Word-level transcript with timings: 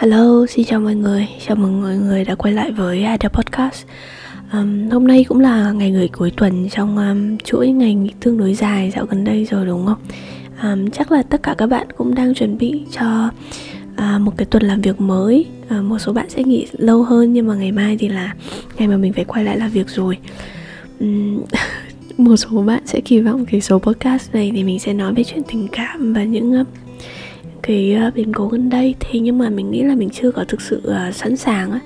Hello, 0.00 0.46
xin 0.46 0.64
chào 0.64 0.80
mọi 0.80 0.94
người, 0.94 1.28
chào 1.46 1.56
mừng 1.56 1.82
mọi 1.82 1.96
người 1.96 2.24
đã 2.24 2.34
quay 2.34 2.54
lại 2.54 2.72
với 2.72 3.04
Ada 3.04 3.28
Podcast. 3.28 3.86
Um, 4.52 4.90
Hôm 4.90 5.06
nay 5.06 5.24
cũng 5.28 5.40
là 5.40 5.72
ngày 5.72 5.90
nghỉ 5.90 6.08
cuối 6.08 6.32
tuần 6.36 6.68
trong 6.68 6.96
um, 6.96 7.38
chuỗi 7.44 7.68
ngày 7.68 7.94
nghỉ 7.94 8.10
tương 8.20 8.38
đối 8.38 8.54
dài 8.54 8.90
dạo 8.90 9.06
gần 9.06 9.24
đây 9.24 9.44
rồi 9.44 9.66
đúng 9.66 9.86
không? 9.86 9.98
Um, 10.62 10.90
chắc 10.90 11.12
là 11.12 11.22
tất 11.22 11.42
cả 11.42 11.54
các 11.58 11.66
bạn 11.66 11.86
cũng 11.96 12.14
đang 12.14 12.34
chuẩn 12.34 12.58
bị 12.58 12.82
cho 12.98 13.30
uh, 13.92 14.20
một 14.20 14.32
cái 14.36 14.46
tuần 14.46 14.62
làm 14.62 14.80
việc 14.80 15.00
mới. 15.00 15.46
Uh, 15.78 15.84
Một 15.84 15.98
số 15.98 16.12
bạn 16.12 16.30
sẽ 16.30 16.42
nghỉ 16.42 16.66
lâu 16.72 17.02
hơn 17.02 17.32
nhưng 17.32 17.46
mà 17.46 17.54
ngày 17.54 17.72
mai 17.72 17.96
thì 17.96 18.08
là 18.08 18.34
ngày 18.78 18.88
mà 18.88 18.96
mình 18.96 19.12
phải 19.12 19.24
quay 19.24 19.44
lại 19.44 19.58
làm 19.58 19.70
việc 19.70 19.88
rồi. 19.88 20.18
Um, 21.00 21.42
Một 22.16 22.36
số 22.36 22.62
bạn 22.62 22.82
sẽ 22.86 23.00
kỳ 23.00 23.20
vọng 23.20 23.46
cái 23.46 23.60
số 23.60 23.78
podcast 23.78 24.34
này 24.34 24.50
thì 24.54 24.64
mình 24.64 24.78
sẽ 24.78 24.92
nói 24.92 25.14
về 25.14 25.24
chuyện 25.24 25.42
tình 25.48 25.68
cảm 25.72 26.12
và 26.12 26.24
những 26.24 26.64
uh, 27.60 27.62
cái 27.62 27.96
uh, 28.08 28.14
biến 28.14 28.32
cố 28.32 28.48
gần 28.48 28.70
đây. 28.70 28.94
Thế 29.00 29.20
nhưng 29.20 29.38
mà 29.38 29.50
mình 29.50 29.70
nghĩ 29.70 29.82
là 29.82 29.94
mình 29.94 30.10
chưa 30.10 30.30
có 30.30 30.44
thực 30.48 30.60
sự 30.60 30.82
uh, 30.84 31.14
sẵn 31.14 31.36
sàng 31.36 31.70
á. 31.70 31.80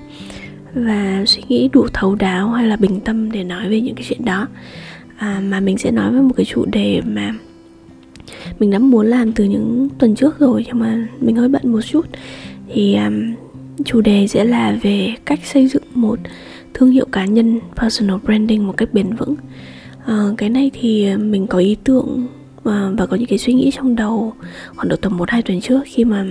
Và 0.73 1.23
suy 1.27 1.41
nghĩ 1.47 1.69
đủ 1.73 1.87
thấu 1.93 2.15
đáo 2.15 2.49
hay 2.49 2.67
là 2.67 2.75
bình 2.75 2.99
tâm 2.99 3.31
để 3.31 3.43
nói 3.43 3.69
về 3.69 3.81
những 3.81 3.95
cái 3.95 4.05
chuyện 4.09 4.25
đó. 4.25 4.47
À, 5.17 5.41
mà 5.43 5.59
mình 5.59 5.77
sẽ 5.77 5.91
nói 5.91 6.13
về 6.13 6.21
một 6.21 6.33
cái 6.35 6.45
chủ 6.45 6.65
đề 6.65 7.01
mà 7.05 7.33
mình 8.59 8.71
đã 8.71 8.79
muốn 8.79 9.05
làm 9.05 9.31
từ 9.31 9.43
những 9.43 9.89
tuần 9.97 10.15
trước 10.15 10.39
rồi 10.39 10.63
nhưng 10.67 10.79
mà 10.79 11.07
mình 11.19 11.35
hơi 11.35 11.47
bận 11.47 11.61
một 11.71 11.81
chút. 11.81 12.05
Thì 12.73 12.95
um, 12.95 13.33
chủ 13.85 14.01
đề 14.01 14.27
sẽ 14.27 14.43
là 14.43 14.79
về 14.81 15.13
cách 15.25 15.39
xây 15.43 15.67
dựng 15.67 15.83
một 15.93 16.19
thương 16.73 16.91
hiệu 16.91 17.05
cá 17.11 17.25
nhân 17.25 17.59
personal 17.75 18.17
branding 18.25 18.67
một 18.67 18.77
cách 18.77 18.89
bền 18.93 19.15
vững. 19.15 19.35
À, 20.05 20.23
cái 20.37 20.49
này 20.49 20.71
thì 20.73 21.15
mình 21.15 21.47
có 21.47 21.57
ý 21.57 21.77
tưởng 21.83 22.27
và, 22.65 22.91
và 22.97 23.05
có 23.05 23.17
những 23.17 23.27
cái 23.27 23.37
suy 23.37 23.53
nghĩ 23.53 23.71
trong 23.75 23.95
đầu 23.95 24.33
khoảng 24.75 24.87
độ 24.87 24.95
tầm 24.95 25.17
một 25.17 25.29
hai 25.29 25.41
tuần 25.41 25.61
trước 25.61 25.79
khi 25.85 26.05
mà 26.05 26.25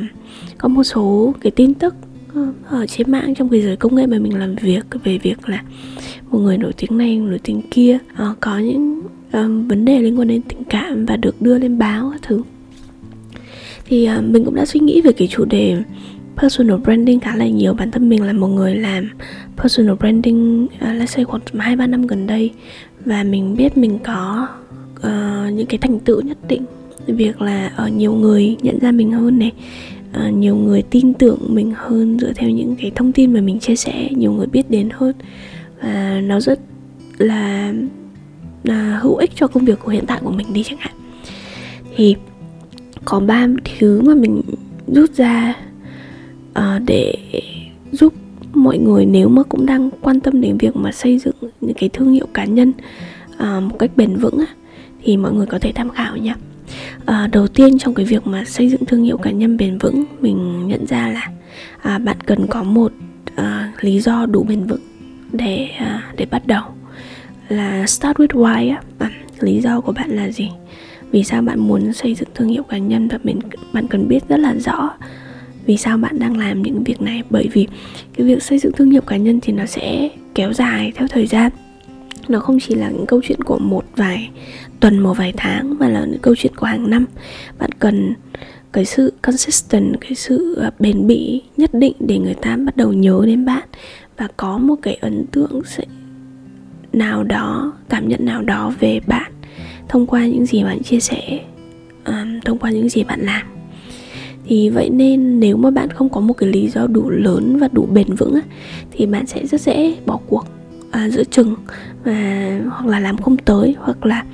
có 0.59 0.69
một 0.69 0.85
số 0.85 1.35
cái 1.41 1.51
tin 1.51 1.75
tức 1.75 1.95
à, 2.35 2.43
ở 2.69 2.87
trên 2.87 3.11
mạng 3.11 3.35
trong 3.35 3.49
cái 3.49 3.63
giới 3.63 3.77
công 3.77 3.95
nghệ 3.95 4.07
mà 4.07 4.19
mình 4.19 4.39
làm 4.39 4.55
việc 4.55 4.87
về 5.05 5.19
việc 5.19 5.49
là 5.49 5.63
một 6.31 6.39
người 6.39 6.59
nổi 6.59 6.73
tiếng 6.77 6.99
này 6.99 7.17
nổi 7.17 7.41
tiếng 7.43 7.63
kia 7.71 7.99
uh, 8.13 8.41
có 8.41 8.59
những 8.59 9.03
um, 9.33 9.69
vấn 9.69 9.85
đề 9.85 9.99
liên 9.99 10.19
quan 10.19 10.29
đến 10.29 10.43
tình 10.43 10.65
cảm 10.65 11.07
và 11.07 11.17
được 11.17 11.43
đưa 11.43 11.59
lên 11.59 11.79
báo 11.79 12.13
thứ. 12.23 12.43
Thì 13.85 14.09
uh, 14.19 14.25
mình 14.25 14.45
cũng 14.45 14.55
đã 14.55 14.65
suy 14.65 14.81
nghĩ 14.81 15.01
về 15.01 15.13
cái 15.13 15.29
chủ 15.29 15.45
đề 15.45 15.83
personal 16.37 16.77
branding 16.77 17.21
khá 17.21 17.37
là 17.37 17.47
nhiều. 17.47 17.75
Bản 17.75 17.91
thân 17.91 18.09
mình 18.09 18.23
là 18.23 18.33
một 18.33 18.49
người 18.49 18.75
làm 18.75 19.11
personal 19.57 19.95
branding 19.95 20.65
uh, 20.65 20.83
let's 20.83 21.07
say 21.07 21.25
khoảng 21.25 21.43
hai 21.59 21.77
ba 21.77 21.87
năm 21.87 22.07
gần 22.07 22.27
đây 22.27 22.51
và 23.05 23.23
mình 23.23 23.57
biết 23.57 23.77
mình 23.77 23.99
có 24.05 24.49
uh, 25.05 25.53
những 25.53 25.67
cái 25.67 25.79
thành 25.79 25.99
tựu 25.99 26.21
nhất 26.21 26.39
định. 26.49 26.63
Việc 27.07 27.43
là 27.43 27.73
ở 27.77 27.87
uh, 27.87 27.93
nhiều 27.93 28.15
người 28.15 28.57
nhận 28.63 28.79
ra 28.79 28.93
mình 28.93 29.13
hơn 29.13 29.39
này 29.39 29.53
uh, 30.27 30.35
nhiều 30.35 30.57
người 30.57 30.83
tin 30.83 31.15
tưởng 31.15 31.39
mình 31.49 31.73
hơn 31.77 32.19
dựa 32.19 32.33
theo 32.33 32.51
những 32.51 32.77
cái 32.81 32.93
thông 32.95 33.13
tin 33.13 33.33
mà 33.33 33.41
mình 33.41 33.59
chia 33.59 33.77
sẻ 33.77 34.09
nhiều 34.17 34.33
người 34.33 34.47
biết 34.47 34.71
đến 34.71 34.89
hơn. 34.93 35.15
Và 35.83 36.21
nó 36.25 36.41
rất 36.41 36.61
là 37.19 37.73
là 38.65 38.99
hữu 39.03 39.17
ích 39.17 39.31
cho 39.35 39.47
công 39.47 39.65
việc 39.65 39.79
của 39.85 39.91
hiện 39.91 40.07
tại 40.07 40.21
của 40.25 40.31
mình 40.31 40.53
đi 40.53 40.63
chẳng 40.63 40.79
hạn. 40.79 40.95
Thì 41.97 42.17
có 43.05 43.21
ba 43.21 43.47
thứ 43.79 44.03
mà 44.03 44.15
mình 44.15 44.43
rút 44.87 45.15
ra 45.15 45.57
uh, 46.59 46.83
để 46.87 47.15
giúp 47.93 48.13
mọi 48.55 48.79
người 48.79 49.07
nếu 49.07 49.29
mà 49.29 49.43
cũng 49.43 49.67
đang 49.67 49.91
quan 50.01 50.21
tâm 50.21 50.41
đến 50.41 50.59
việc 50.59 50.77
mà 50.77 50.93
xây 50.93 51.19
dựng 51.19 51.35
những 51.61 51.75
cái 51.75 51.89
thương 51.89 52.13
hiệu 52.13 52.27
cá 52.35 52.45
nhân 52.45 52.73
uh, 53.35 53.63
một 53.63 53.79
cách 53.79 53.91
bền 53.97 54.17
vững 54.17 54.39
á, 54.39 54.47
thì 55.05 55.17
mọi 55.17 55.33
người 55.33 55.47
có 55.47 55.59
thể 55.59 55.73
tham 55.73 55.91
khảo 55.91 56.17
nhé. 56.17 56.35
À, 57.07 57.29
đầu 57.33 57.47
tiên 57.47 57.79
trong 57.79 57.95
cái 57.95 58.07
việc 58.07 58.27
mà 58.27 58.45
xây 58.45 58.69
dựng 58.69 58.85
thương 58.85 59.03
hiệu 59.03 59.17
cá 59.17 59.31
nhân 59.31 59.57
bền 59.57 59.79
vững 59.79 60.05
mình 60.21 60.69
nhận 60.69 60.87
ra 60.87 61.09
là 61.09 61.29
à, 61.83 61.99
bạn 61.99 62.17
cần 62.27 62.47
có 62.47 62.63
một 62.63 62.93
à, 63.35 63.73
lý 63.81 64.01
do 64.01 64.27
đủ 64.27 64.43
bền 64.43 64.65
vững 64.65 64.81
để 65.33 65.69
à, 65.79 66.13
để 66.17 66.27
bắt 66.31 66.47
đầu. 66.47 66.63
Là 67.49 67.87
start 67.87 68.17
with 68.17 68.29
why 68.29 68.75
á 68.75 68.83
à, 68.99 69.11
lý 69.41 69.61
do 69.61 69.81
của 69.81 69.93
bạn 69.93 70.11
là 70.11 70.31
gì? 70.31 70.49
Vì 71.11 71.25
sao 71.25 71.43
bạn 71.43 71.61
muốn 71.61 71.93
xây 71.93 72.15
dựng 72.15 72.29
thương 72.35 72.49
hiệu 72.49 72.63
cá 72.63 72.79
nhân 72.79 73.09
và 73.09 73.19
mình 73.23 73.39
bạn 73.73 73.87
cần 73.87 74.09
biết 74.09 74.29
rất 74.29 74.41
là 74.41 74.55
rõ 74.55 74.91
vì 75.67 75.77
sao 75.77 75.99
bạn 75.99 76.19
đang 76.19 76.37
làm 76.37 76.63
những 76.63 76.85
việc 76.85 77.03
này? 77.03 77.23
Bởi 77.31 77.49
vì 77.53 77.67
cái 78.17 78.27
việc 78.27 78.43
xây 78.43 78.59
dựng 78.59 78.73
thương 78.73 78.91
hiệu 78.91 79.03
cá 79.03 79.17
nhân 79.17 79.41
thì 79.43 79.53
nó 79.53 79.67
sẽ 79.67 80.09
kéo 80.35 80.53
dài 80.53 80.93
theo 80.95 81.09
thời 81.09 81.27
gian 81.27 81.53
nó 82.29 82.41
không 82.41 82.59
chỉ 82.61 82.75
là 82.75 82.91
những 82.91 83.07
câu 83.07 83.21
chuyện 83.25 83.43
của 83.43 83.59
một 83.59 83.85
vài 83.97 84.31
tuần 84.81 84.99
một 84.99 85.15
vài 85.17 85.33
tháng 85.37 85.79
mà 85.79 85.89
là 85.89 86.05
những 86.05 86.21
câu 86.23 86.35
chuyện 86.39 86.53
của 86.57 86.67
hàng 86.67 86.91
năm. 86.91 87.07
Bạn 87.59 87.71
cần 87.79 88.15
cái 88.73 88.85
sự 88.85 89.13
consistent 89.23 90.01
cái 90.01 90.15
sự 90.15 90.59
à, 90.63 90.71
bền 90.79 91.07
bỉ 91.07 91.43
nhất 91.57 91.75
định 91.75 91.95
để 92.01 92.19
người 92.19 92.35
ta 92.35 92.57
bắt 92.57 92.77
đầu 92.77 92.93
nhớ 92.93 93.23
đến 93.27 93.45
bạn. 93.45 93.69
Và 94.17 94.29
có 94.37 94.59
một 94.59 94.77
cái 94.83 94.95
ấn 94.95 95.27
tượng 95.33 95.63
nào 96.93 97.25
đó 97.25 97.73
cảm 97.89 98.09
nhận 98.09 98.25
nào 98.25 98.43
đó 98.43 98.73
về 98.81 99.01
bạn 99.07 99.33
thông 99.89 100.07
qua 100.07 100.27
những 100.27 100.47
gì 100.47 100.65
bạn 100.65 100.83
chia 100.83 101.01
sẻ 101.01 101.45
um, 102.05 102.41
thông 102.45 102.59
qua 102.59 102.71
những 102.71 102.89
gì 102.89 103.05
bạn 103.05 103.21
làm. 103.21 103.47
Thì 104.47 104.69
vậy 104.69 104.91
nên 104.91 105.41
nếu 105.41 105.57
mà 105.57 105.71
bạn 105.71 105.89
không 105.91 106.09
có 106.09 106.21
một 106.21 106.35
cái 106.35 106.49
lý 106.49 106.69
do 106.69 106.87
đủ 106.87 107.11
lớn 107.11 107.59
và 107.59 107.69
đủ 107.73 107.89
bền 107.93 108.15
vững 108.15 108.41
thì 108.93 109.07
bạn 109.07 109.27
sẽ 109.27 109.47
rất 109.47 109.61
dễ 109.61 109.95
bỏ 110.07 110.21
cuộc 110.27 110.47
à, 110.95 111.09
giữa 111.09 111.25
chừng 111.25 111.55
và 112.05 112.61
hoặc 112.71 112.87
là 112.87 113.01
làm 113.01 113.17
không 113.17 113.37
tới 113.37 113.77
hoặc 113.79 114.07
là 114.07 114.25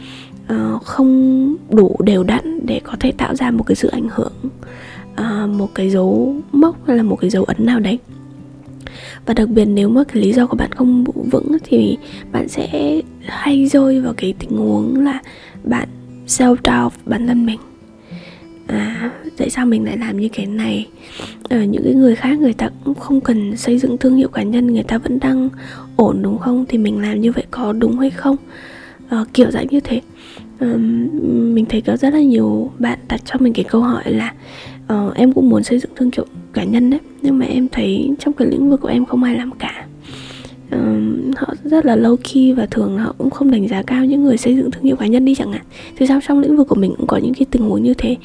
uh, 0.53 0.83
không 0.83 1.57
đủ 1.71 1.97
đều 2.05 2.25
đặn 2.25 2.67
để 2.67 2.81
có 2.85 2.93
thể 3.01 3.13
tạo 3.13 3.35
ra 3.35 3.51
một 3.51 3.65
cái 3.67 3.75
sự 3.75 3.89
ảnh 3.89 4.09
hưởng 4.11 4.33
uh, 5.13 5.49
một 5.49 5.75
cái 5.75 5.91
dấu 5.91 6.35
mốc 6.53 6.87
hay 6.87 6.97
là 6.97 7.03
một 7.03 7.17
cái 7.17 7.31
dấu 7.31 7.45
ấn 7.45 7.67
nào 7.67 7.81
đấy. 7.81 7.99
Và 9.27 9.35
đặc 9.35 9.49
biệt 9.49 9.65
nếu 9.65 9.89
mà 9.89 10.05
cái 10.05 10.23
lý 10.23 10.33
do 10.33 10.47
của 10.47 10.57
bạn 10.57 10.73
không 10.73 11.05
vững 11.05 11.57
thì 11.65 11.99
bạn 12.33 12.49
sẽ 12.49 13.01
hay 13.27 13.67
rơi 13.67 14.01
vào 14.01 14.15
cái 14.17 14.35
tình 14.39 14.51
huống 14.51 15.05
là 15.05 15.21
bạn 15.65 15.89
self 16.27 16.57
doubt 16.65 16.93
bản 17.07 17.27
thân 17.27 17.47
mình 17.47 17.59
à 18.71 19.11
tại 19.37 19.51
sao 19.51 19.67
mình 19.67 19.85
lại 19.85 19.97
làm 19.99 20.21
như 20.21 20.29
cái 20.29 20.47
này? 20.47 20.89
À, 21.49 21.65
những 21.65 21.83
cái 21.85 21.95
người 21.95 22.15
khác 22.15 22.39
người 22.39 22.53
ta 22.53 22.71
cũng 22.85 22.95
không 22.95 23.21
cần 23.21 23.57
xây 23.57 23.79
dựng 23.79 23.99
thương 23.99 24.17
hiệu 24.17 24.29
cá 24.29 24.43
nhân 24.43 24.67
người 24.67 24.83
ta 24.83 24.99
vẫn 24.99 25.19
đang 25.21 25.49
ổn 25.97 26.23
đúng 26.23 26.39
không? 26.39 26.65
Thì 26.69 26.79
mình 26.79 27.03
làm 27.03 27.21
như 27.21 27.33
vậy 27.33 27.45
có 27.51 27.73
đúng 27.73 27.99
hay 27.99 28.11
không? 28.11 28.37
À, 29.09 29.25
kiểu 29.35 29.51
dạng 29.51 29.67
như 29.71 29.81
thế. 29.81 30.01
À, 30.59 30.75
mình 31.55 31.65
thấy 31.69 31.81
có 31.81 31.97
rất 31.97 32.15
là 32.15 32.21
nhiều 32.21 32.71
bạn 32.79 32.99
đặt 33.09 33.21
cho 33.25 33.35
mình 33.41 33.53
cái 33.53 33.65
câu 33.65 33.81
hỏi 33.83 34.03
là 34.07 34.35
à, 34.87 35.07
em 35.15 35.33
cũng 35.33 35.49
muốn 35.49 35.63
xây 35.63 35.79
dựng 35.79 35.93
thương 35.97 36.11
hiệu 36.17 36.27
cá 36.53 36.65
nhân 36.65 36.91
đấy 36.91 37.01
nhưng 37.23 37.39
mà 37.39 37.47
em 37.47 37.69
thấy 37.73 38.11
trong 38.19 38.35
cái 38.35 38.49
lĩnh 38.51 38.71
vực 38.71 38.81
của 38.81 38.89
em 38.89 39.05
không 39.05 39.23
ai 39.23 39.35
làm 39.35 39.51
cả 39.51 39.87
um, 40.71 41.31
họ 41.37 41.55
rất 41.65 41.87
là 41.87 41.97
low 41.97 42.17
key 42.17 42.53
và 42.53 42.67
thường 42.67 42.99
họ 42.99 43.15
cũng 43.19 43.31
không 43.31 43.51
đánh 43.51 43.69
giá 43.69 43.83
cao 43.83 44.05
những 44.05 44.25
người 44.25 44.37
xây 44.37 44.57
dựng 44.57 44.71
thương 44.71 44.85
hiệu 44.85 44.97
cá 44.97 45.07
nhân 45.07 45.25
đi 45.25 45.35
chẳng 45.35 45.53
hạn. 45.53 45.63
Thì 45.97 46.07
sao 46.07 46.21
trong 46.27 46.41
lĩnh 46.41 46.57
vực 46.57 46.69
của 46.69 46.75
mình 46.75 46.95
cũng 46.97 47.07
có 47.07 47.17
những 47.17 47.35
cái 47.35 47.47
tình 47.51 47.63
huống 47.63 47.83
như 47.83 47.95
thế. 47.95 48.17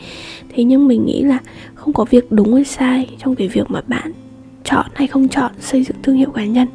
Thế 0.55 0.63
nhưng 0.63 0.87
mình 0.87 1.05
nghĩ 1.05 1.21
là 1.21 1.39
không 1.75 1.93
có 1.93 2.05
việc 2.09 2.31
đúng 2.31 2.53
hay 2.53 2.63
sai 2.63 3.09
trong 3.23 3.35
cái 3.35 3.47
việc 3.47 3.71
mà 3.71 3.81
bạn 3.87 4.11
chọn 4.63 4.85
hay 4.93 5.07
không 5.07 5.27
chọn 5.27 5.51
xây 5.59 5.83
dựng 5.83 5.97
thương 6.03 6.15
hiệu 6.15 6.29
cá 6.31 6.45
nhân. 6.45 6.67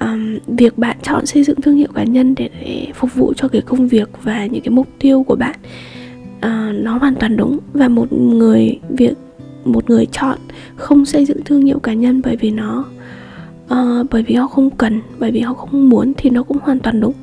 Um, 0.00 0.38
việc 0.56 0.78
bạn 0.78 0.96
chọn 1.02 1.26
xây 1.26 1.42
dựng 1.44 1.60
thương 1.60 1.76
hiệu 1.76 1.88
cá 1.94 2.04
nhân 2.04 2.34
để, 2.34 2.48
để 2.60 2.86
phục 2.94 3.14
vụ 3.14 3.32
cho 3.36 3.48
cái 3.48 3.60
công 3.62 3.88
việc 3.88 4.08
và 4.22 4.46
những 4.46 4.62
cái 4.62 4.70
mục 4.70 4.88
tiêu 4.98 5.22
của 5.22 5.36
bạn 5.36 5.56
uh, 6.36 6.74
nó 6.74 6.98
hoàn 6.98 7.14
toàn 7.14 7.36
đúng. 7.36 7.58
Và 7.72 7.88
một 7.88 8.12
người 8.12 8.78
việc 8.88 9.14
một 9.64 9.90
người 9.90 10.06
chọn 10.12 10.38
không 10.76 11.04
xây 11.04 11.24
dựng 11.24 11.44
thương 11.44 11.62
hiệu 11.62 11.78
cá 11.78 11.92
nhân 11.92 12.20
bởi 12.24 12.36
vì 12.36 12.50
nó 12.50 12.84
Ờ, 13.68 14.04
bởi 14.10 14.22
vì 14.22 14.34
họ 14.34 14.46
không 14.46 14.70
cần 14.70 15.00
bởi 15.18 15.30
vì 15.30 15.40
họ 15.40 15.54
không 15.54 15.88
muốn 15.88 16.12
thì 16.16 16.30
nó 16.30 16.42
cũng 16.42 16.58
hoàn 16.62 16.78
toàn 16.78 17.00
đúng. 17.00 17.14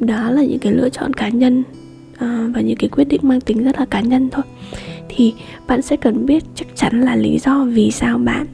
Đó 0.00 0.30
là 0.30 0.44
những 0.44 0.58
cái 0.58 0.72
lựa 0.72 0.88
chọn 0.88 1.14
cá 1.14 1.28
nhân 1.28 1.62
uh, 2.12 2.54
và 2.54 2.60
những 2.60 2.76
cái 2.76 2.88
quyết 2.88 3.04
định 3.04 3.20
mang 3.24 3.40
tính 3.40 3.64
rất 3.64 3.78
là 3.78 3.86
cá 3.86 4.00
nhân 4.00 4.28
thôi. 4.32 4.44
Thì 5.08 5.34
bạn 5.66 5.82
sẽ 5.82 5.96
cần 5.96 6.26
biết 6.26 6.44
chắc 6.54 6.66
chắn 6.74 7.00
là 7.00 7.16
lý 7.16 7.38
do 7.38 7.64
vì 7.64 7.90
sao 7.90 8.18
bạn 8.18 8.46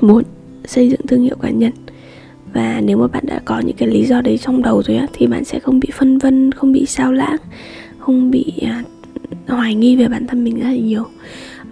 muốn 0.00 0.22
xây 0.64 0.88
dựng 0.88 1.06
thương 1.06 1.22
hiệu 1.22 1.36
cá 1.42 1.50
nhân. 1.50 1.72
Và 2.52 2.80
nếu 2.84 2.98
mà 2.98 3.06
bạn 3.06 3.24
đã 3.26 3.40
có 3.44 3.60
những 3.60 3.76
cái 3.76 3.88
lý 3.88 4.04
do 4.04 4.20
đấy 4.20 4.38
trong 4.38 4.62
đầu 4.62 4.82
rồi 4.82 4.96
á 4.96 5.06
thì 5.12 5.26
bạn 5.26 5.44
sẽ 5.44 5.58
không 5.58 5.80
bị 5.80 5.88
phân 5.92 6.18
vân 6.18 6.52
không 6.52 6.72
bị 6.72 6.86
sao 6.86 7.12
lãng 7.12 7.36
không 7.98 8.30
bị 8.30 8.52
uh, 8.62 9.48
hoài 9.48 9.74
nghi 9.74 9.96
về 9.96 10.08
bản 10.08 10.26
thân 10.26 10.44
mình 10.44 10.60
rất 10.60 10.66
là 10.66 10.76
nhiều. 10.76 11.04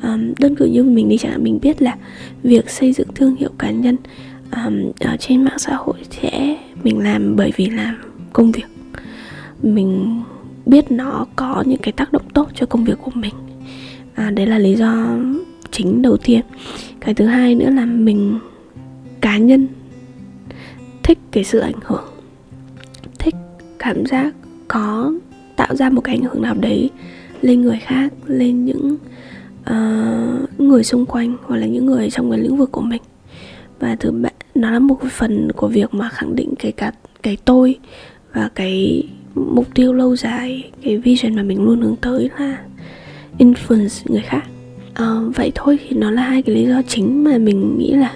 À, 0.00 0.18
đơn 0.38 0.54
cử 0.54 0.66
như 0.66 0.82
mình 0.82 1.08
đi 1.08 1.18
chẳng 1.18 1.32
hạn 1.32 1.44
mình 1.44 1.58
biết 1.62 1.82
là 1.82 1.96
việc 2.42 2.70
xây 2.70 2.92
dựng 2.92 3.08
thương 3.14 3.36
hiệu 3.36 3.50
cá 3.58 3.70
nhân 3.70 3.96
um, 4.56 4.92
ở 5.00 5.16
trên 5.16 5.44
mạng 5.44 5.58
xã 5.58 5.74
hội 5.74 5.96
sẽ 6.10 6.56
mình 6.82 6.98
làm 6.98 7.36
bởi 7.36 7.52
vì 7.56 7.70
làm 7.70 7.96
công 8.32 8.52
việc. 8.52 8.66
Mình 9.62 10.22
biết 10.66 10.90
nó 10.90 11.26
có 11.36 11.64
những 11.66 11.80
cái 11.82 11.92
tác 11.92 12.12
động 12.12 12.28
tốt 12.34 12.48
cho 12.54 12.66
công 12.66 12.84
việc 12.84 12.98
của 13.02 13.10
mình. 13.14 13.34
À, 14.14 14.30
đấy 14.30 14.46
là 14.46 14.58
lý 14.58 14.74
do 14.74 15.16
chính 15.70 16.02
đầu 16.02 16.16
tiên. 16.16 16.40
Cái 17.00 17.14
thứ 17.14 17.26
hai 17.26 17.54
nữa 17.54 17.70
là 17.70 17.86
mình 17.86 18.38
cá 19.20 19.38
nhân 19.38 19.68
thích 21.02 21.18
cái 21.30 21.44
sự 21.44 21.58
ảnh 21.58 21.80
hưởng 21.84 22.04
thích 23.18 23.34
cảm 23.78 24.06
giác 24.06 24.34
có 24.68 25.12
tạo 25.56 25.76
ra 25.76 25.90
một 25.90 26.00
cái 26.00 26.14
ảnh 26.16 26.22
hưởng 26.22 26.42
nào 26.42 26.54
đấy 26.54 26.90
lên 27.40 27.60
người 27.60 27.78
khác 27.82 28.12
lên 28.26 28.64
những 28.64 28.96
uh, 29.70 30.60
người 30.60 30.84
xung 30.84 31.06
quanh 31.06 31.36
hoặc 31.42 31.56
là 31.56 31.66
những 31.66 31.86
người 31.86 32.10
trong 32.10 32.30
cái 32.30 32.40
lĩnh 32.40 32.56
vực 32.56 32.72
của 32.72 32.80
mình. 32.80 33.02
Và 33.80 33.96
thứ 34.00 34.10
ba 34.10 34.30
nó 34.54 34.70
là 34.70 34.78
một 34.78 34.98
phần 35.10 35.52
của 35.52 35.68
việc 35.68 35.94
mà 35.94 36.08
khẳng 36.08 36.36
định 36.36 36.54
cái 36.58 36.72
cả 36.72 36.92
cái 37.22 37.36
tôi 37.44 37.78
và 38.32 38.50
cái 38.54 39.02
mục 39.34 39.74
tiêu 39.74 39.92
lâu 39.92 40.16
dài 40.16 40.70
cái 40.82 40.98
vision 40.98 41.36
mà 41.36 41.42
mình 41.42 41.62
luôn 41.62 41.80
hướng 41.80 41.96
tới 41.96 42.30
là 42.38 42.58
influence 43.38 44.12
người 44.12 44.22
khác. 44.22 44.42
À, 44.94 45.06
vậy 45.34 45.52
thôi 45.54 45.78
thì 45.88 45.96
nó 45.96 46.10
là 46.10 46.22
hai 46.22 46.42
cái 46.42 46.54
lý 46.54 46.66
do 46.66 46.82
chính 46.88 47.24
mà 47.24 47.38
mình 47.38 47.78
nghĩ 47.78 47.92
là 47.92 48.12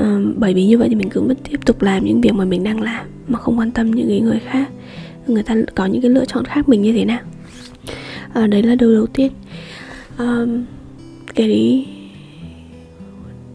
uh, 0.00 0.36
bởi 0.36 0.54
vì 0.54 0.66
như 0.66 0.78
vậy 0.78 0.88
thì 0.88 0.94
mình 0.94 1.10
cứ 1.10 1.20
vẫn 1.20 1.36
tiếp 1.50 1.60
tục 1.66 1.82
làm 1.82 2.04
những 2.04 2.20
việc 2.20 2.34
mà 2.34 2.44
mình 2.44 2.64
đang 2.64 2.80
làm 2.80 3.06
mà 3.28 3.38
không 3.38 3.58
quan 3.58 3.70
tâm 3.70 3.90
những 3.90 4.08
cái 4.08 4.20
người 4.20 4.40
khác 4.46 4.68
người 5.26 5.42
ta 5.42 5.54
có 5.74 5.86
những 5.86 6.02
cái 6.02 6.10
lựa 6.10 6.24
chọn 6.24 6.44
khác 6.44 6.68
mình 6.68 6.82
như 6.82 6.92
thế 6.92 7.04
nào. 7.04 7.20
À, 8.34 8.46
đấy 8.46 8.62
là 8.62 8.74
điều 8.74 8.94
đầu 8.94 9.06
tiên. 9.06 9.32
Uh, 10.22 10.48
cái 11.34 11.86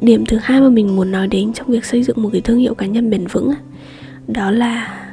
điểm 0.01 0.25
thứ 0.25 0.37
hai 0.41 0.61
mà 0.61 0.69
mình 0.69 0.95
muốn 0.95 1.11
nói 1.11 1.27
đến 1.27 1.53
trong 1.53 1.67
việc 1.67 1.85
xây 1.85 2.03
dựng 2.03 2.21
một 2.21 2.29
cái 2.31 2.41
thương 2.41 2.59
hiệu 2.59 2.73
cá 2.75 2.85
nhân 2.85 3.09
bền 3.09 3.27
vững 3.27 3.53
đó 4.27 4.51
là 4.51 5.03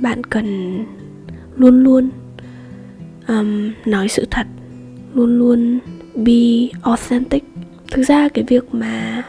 bạn 0.00 0.24
cần 0.24 0.78
luôn 1.56 1.84
luôn 1.84 2.10
um, 3.28 3.72
nói 3.86 4.08
sự 4.08 4.26
thật 4.30 4.46
luôn 5.14 5.38
luôn 5.38 5.78
be 6.14 6.68
authentic. 6.82 7.44
Thực 7.90 8.02
ra 8.02 8.28
cái 8.28 8.44
việc 8.48 8.74
mà 8.74 9.22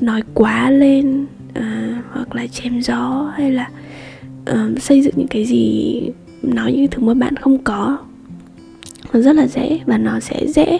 nói 0.00 0.22
quá 0.34 0.70
lên 0.70 1.26
uh, 1.58 2.04
hoặc 2.12 2.34
là 2.34 2.46
chém 2.46 2.80
gió 2.80 3.32
hay 3.36 3.52
là 3.52 3.70
uh, 4.50 4.82
xây 4.82 5.02
dựng 5.02 5.14
những 5.16 5.28
cái 5.28 5.44
gì 5.44 6.00
nói 6.42 6.72
những 6.72 6.88
thứ 6.90 7.02
mà 7.02 7.14
bạn 7.14 7.36
không 7.36 7.58
có 7.58 7.98
nó 9.12 9.20
rất 9.20 9.36
là 9.36 9.46
dễ 9.46 9.80
và 9.86 9.98
nó 9.98 10.20
sẽ 10.20 10.46
dễ 10.46 10.78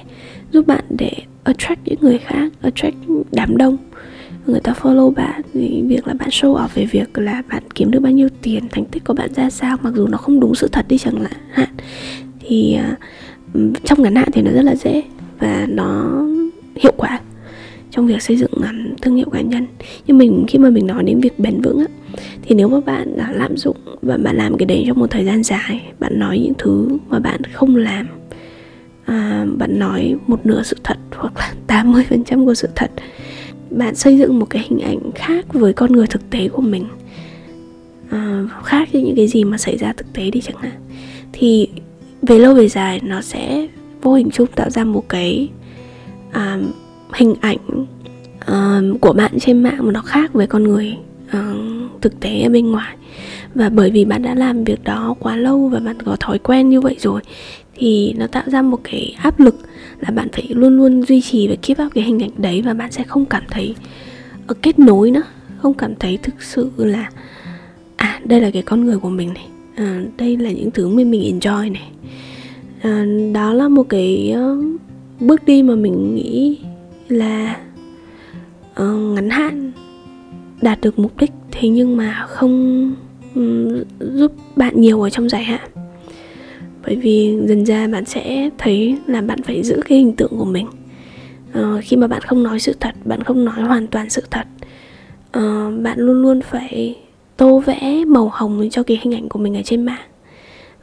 giúp 0.52 0.66
bạn 0.66 0.84
để 0.88 1.12
attract 1.48 1.80
những 1.84 1.98
người 2.00 2.18
khác 2.18 2.52
attract 2.62 2.96
đám 3.32 3.56
đông. 3.56 3.76
Người 4.46 4.60
ta 4.60 4.72
follow 4.82 5.10
bạn 5.10 5.42
thì 5.52 5.82
việc 5.86 6.06
là 6.06 6.14
bạn 6.14 6.28
show 6.28 6.54
off 6.54 6.68
về 6.74 6.84
việc 6.84 7.18
là 7.18 7.42
bạn 7.50 7.62
kiếm 7.74 7.90
được 7.90 8.00
bao 8.00 8.12
nhiêu 8.12 8.28
tiền 8.42 8.64
thành 8.70 8.84
tích 8.84 9.04
của 9.04 9.14
bạn 9.14 9.34
ra 9.34 9.50
sao 9.50 9.76
mặc 9.82 9.92
dù 9.96 10.06
nó 10.06 10.18
không 10.18 10.40
đúng 10.40 10.54
sự 10.54 10.68
thật 10.72 10.88
đi 10.88 10.98
chẳng 10.98 11.24
hạn. 11.50 11.68
Thì 12.40 12.78
uh, 13.54 13.84
trong 13.84 14.02
ngắn 14.02 14.14
hạn 14.14 14.28
thì 14.32 14.42
nó 14.42 14.50
rất 14.50 14.62
là 14.62 14.74
dễ 14.74 15.02
và 15.38 15.66
nó 15.68 16.22
hiệu 16.76 16.92
quả 16.96 17.20
trong 17.90 18.06
việc 18.06 18.22
xây 18.22 18.36
dựng 18.36 18.50
à, 18.62 18.72
thương 19.02 19.16
hiệu 19.16 19.30
cá 19.32 19.40
nhân. 19.40 19.66
Nhưng 20.06 20.18
mình 20.18 20.44
khi 20.48 20.58
mà 20.58 20.70
mình 20.70 20.86
nói 20.86 21.02
đến 21.04 21.20
việc 21.20 21.38
bền 21.38 21.60
vững 21.60 21.78
á 21.78 21.86
thì 22.42 22.54
nếu 22.54 22.68
mà 22.68 22.80
bạn 22.80 23.08
là 23.16 23.32
lạm 23.32 23.56
dụng 23.56 23.76
và 24.02 24.16
bạn 24.16 24.36
làm 24.36 24.56
cái 24.56 24.66
đấy 24.66 24.84
trong 24.86 24.98
một 24.98 25.10
thời 25.10 25.24
gian 25.24 25.42
dài 25.42 25.82
bạn 25.98 26.18
nói 26.18 26.38
những 26.38 26.52
thứ 26.58 26.88
mà 27.08 27.18
bạn 27.18 27.44
không 27.44 27.76
làm 27.76 28.06
à, 29.08 29.46
bạn 29.56 29.78
nói 29.78 30.16
một 30.26 30.46
nửa 30.46 30.62
sự 30.62 30.76
thật 30.84 30.98
hoặc 31.16 31.32
là 31.36 31.54
80% 31.84 32.44
của 32.44 32.54
sự 32.54 32.68
thật. 32.74 32.90
Bạn 33.70 33.94
xây 33.94 34.18
dựng 34.18 34.38
một 34.38 34.46
cái 34.50 34.66
hình 34.68 34.78
ảnh 34.78 34.98
khác 35.14 35.54
với 35.54 35.72
con 35.72 35.92
người 35.92 36.06
thực 36.06 36.30
tế 36.30 36.48
của 36.48 36.62
mình. 36.62 36.84
À, 38.10 38.44
khác 38.64 38.88
với 38.92 39.02
những 39.02 39.16
cái 39.16 39.26
gì 39.26 39.44
mà 39.44 39.58
xảy 39.58 39.76
ra 39.76 39.92
thực 39.92 40.12
tế 40.12 40.30
đi 40.30 40.40
chẳng 40.40 40.56
hạn. 40.56 40.72
Thì 41.32 41.68
về 42.22 42.38
lâu 42.38 42.54
về 42.54 42.68
dài 42.68 43.00
nó 43.04 43.20
sẽ 43.20 43.66
vô 44.02 44.14
hình 44.14 44.30
chung 44.30 44.46
tạo 44.46 44.70
ra 44.70 44.84
một 44.84 45.08
cái 45.08 45.48
à, 46.32 46.58
hình 47.12 47.34
ảnh 47.40 47.86
à, 48.46 48.80
của 49.00 49.12
bạn 49.12 49.38
trên 49.40 49.62
mạng 49.62 49.78
mà 49.78 49.92
nó 49.92 50.02
khác 50.02 50.32
với 50.32 50.46
con 50.46 50.62
người 50.62 50.96
à, 51.30 51.54
thực 52.00 52.20
tế 52.20 52.42
ở 52.42 52.48
bên 52.48 52.70
ngoài. 52.70 52.96
Và 53.54 53.68
bởi 53.68 53.90
vì 53.90 54.04
bạn 54.04 54.22
đã 54.22 54.34
làm 54.34 54.64
việc 54.64 54.84
đó 54.84 55.14
quá 55.20 55.36
lâu 55.36 55.68
và 55.68 55.80
bạn 55.80 56.02
có 56.02 56.16
thói 56.20 56.38
quen 56.38 56.68
như 56.68 56.80
vậy 56.80 56.96
rồi 56.98 57.20
thì 57.78 58.14
nó 58.18 58.26
tạo 58.26 58.42
ra 58.46 58.62
một 58.62 58.80
cái 58.84 59.14
áp 59.18 59.40
lực 59.40 59.58
là 60.00 60.10
bạn 60.10 60.28
phải 60.32 60.46
luôn 60.50 60.76
luôn 60.76 61.02
duy 61.02 61.20
trì 61.20 61.48
và 61.48 61.54
keep 61.62 61.86
up 61.86 61.94
cái 61.94 62.04
hình 62.04 62.22
ảnh 62.22 62.30
đấy 62.36 62.62
và 62.62 62.74
bạn 62.74 62.92
sẽ 62.92 63.04
không 63.04 63.24
cảm 63.24 63.42
thấy 63.50 63.74
ở 64.46 64.54
kết 64.62 64.78
nối 64.78 65.10
nữa 65.10 65.22
không 65.58 65.74
cảm 65.74 65.94
thấy 65.94 66.18
thực 66.22 66.42
sự 66.42 66.70
là 66.76 67.10
à 67.96 68.20
đây 68.24 68.40
là 68.40 68.50
cái 68.50 68.62
con 68.62 68.84
người 68.84 68.98
của 68.98 69.10
mình 69.10 69.34
này 69.34 69.46
à, 69.78 70.02
đây 70.18 70.36
là 70.36 70.50
những 70.50 70.70
thứ 70.70 70.88
mà 70.88 71.02
mình 71.04 71.38
enjoy 71.40 71.72
này. 71.72 71.88
À, 72.82 73.04
đó 73.34 73.52
là 73.52 73.68
một 73.68 73.88
cái 73.88 74.34
uh, 74.36 74.80
bước 75.20 75.44
đi 75.44 75.62
mà 75.62 75.74
mình 75.74 76.14
nghĩ 76.14 76.58
là 77.08 77.56
uh, 78.82 79.14
ngắn 79.14 79.30
hạn 79.30 79.72
đạt 80.62 80.80
được 80.80 80.98
mục 80.98 81.16
đích. 81.18 81.30
Thế 81.50 81.68
nhưng 81.68 81.96
mà 81.96 82.26
không 82.28 82.94
um, 83.34 83.82
giúp 83.98 84.32
bạn 84.56 84.80
nhiều 84.80 85.02
ở 85.02 85.10
trong 85.10 85.28
dài 85.28 85.44
hạn 85.44 85.68
bởi 86.88 86.96
vì 86.96 87.36
dần 87.44 87.66
ra 87.66 87.88
bạn 87.88 88.04
sẽ 88.04 88.50
thấy 88.58 88.96
là 89.06 89.20
bạn 89.20 89.42
phải 89.42 89.62
giữ 89.62 89.80
cái 89.88 89.98
hình 89.98 90.12
tượng 90.12 90.32
của 90.38 90.44
mình. 90.44 90.66
Uh, 91.58 91.84
khi 91.84 91.96
mà 91.96 92.06
bạn 92.06 92.22
không 92.22 92.42
nói 92.42 92.60
sự 92.60 92.74
thật 92.80 92.94
bạn 93.04 93.22
không 93.22 93.44
nói 93.44 93.60
hoàn 93.60 93.86
toàn 93.86 94.10
sự 94.10 94.22
thật 94.30 94.46
uh, 95.38 95.82
bạn 95.82 95.98
luôn 95.98 96.22
luôn 96.22 96.40
phải 96.40 96.96
tô 97.36 97.62
vẽ 97.66 98.04
màu 98.06 98.30
hồng 98.32 98.68
cho 98.70 98.82
cái 98.82 99.00
hình 99.02 99.14
ảnh 99.14 99.28
của 99.28 99.38
mình 99.38 99.56
ở 99.56 99.62
trên 99.64 99.82
mạng. 99.82 100.06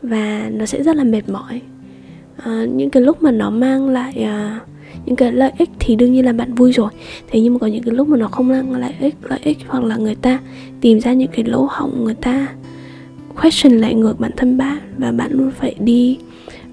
Và 0.01 0.49
nó 0.53 0.65
sẽ 0.65 0.83
rất 0.83 0.95
là 0.95 1.03
mệt 1.03 1.29
mỏi. 1.29 1.61
Uh, 2.39 2.69
những 2.75 2.89
cái 2.89 3.03
lúc 3.03 3.23
mà 3.23 3.31
nó 3.31 3.49
mang 3.49 3.89
lại 3.89 4.13
uh, 4.23 4.61
những 5.05 5.15
cái 5.15 5.31
lợi 5.31 5.51
ích 5.57 5.69
thì 5.79 5.95
đương 5.95 6.13
nhiên 6.13 6.25
là 6.25 6.33
bạn 6.33 6.53
vui 6.53 6.71
rồi. 6.71 6.91
Thế 7.31 7.39
nhưng 7.39 7.53
mà 7.53 7.59
có 7.59 7.67
những 7.67 7.83
cái 7.83 7.95
lúc 7.95 8.07
mà 8.07 8.17
nó 8.17 8.27
không 8.27 8.47
mang 8.47 8.75
lại 8.75 8.95
ích 8.99 9.15
lợi 9.23 9.39
ích 9.43 9.57
hoặc 9.67 9.83
là 9.83 9.97
người 9.97 10.15
ta 10.15 10.39
tìm 10.81 10.99
ra 10.99 11.13
những 11.13 11.31
cái 11.31 11.45
lỗ 11.45 11.67
hổng 11.71 12.03
người 12.03 12.15
ta 12.15 12.47
question 13.41 13.77
lại 13.77 13.95
ngược 13.95 14.19
bản 14.19 14.31
thân 14.37 14.57
bạn 14.57 14.77
và 14.97 15.11
bạn 15.11 15.31
luôn 15.31 15.51
phải 15.51 15.75
đi 15.79 16.17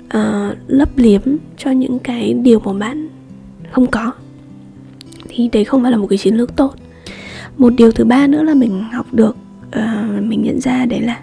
uh, 0.05 0.57
lấp 0.67 0.89
liếm 0.97 1.21
cho 1.57 1.71
những 1.71 1.99
cái 1.99 2.35
điều 2.35 2.61
mà 2.61 2.73
bạn 2.73 3.09
không 3.71 3.87
có. 3.87 4.13
Thì 5.29 5.49
đấy 5.53 5.65
không 5.65 5.83
phải 5.83 5.91
là 5.91 5.99
một 5.99 6.07
cái 6.07 6.19
chiến 6.19 6.35
lược 6.35 6.57
tốt. 6.57 6.75
Một 7.59 7.73
điều 7.77 7.91
thứ 7.93 8.05
ba 8.05 8.27
nữa 8.27 8.43
là 8.43 8.55
mình 8.55 8.85
học 8.93 9.07
được 9.13 9.37
uh, 9.67 10.23
mình 10.23 10.43
nhận 10.43 10.61
ra 10.61 10.87
đấy 10.87 11.01
là 11.01 11.21